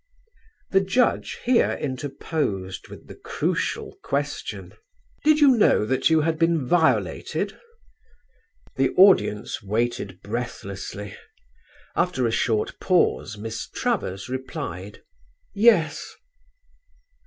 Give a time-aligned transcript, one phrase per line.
[0.71, 4.73] The judge here interposed with the crucial question:
[5.23, 7.55] "Did you know that you had been violated?"
[8.77, 11.15] The audience waited breathlessly;
[11.95, 15.03] after a short pause Miss Travers replied:
[15.53, 16.15] "Yes."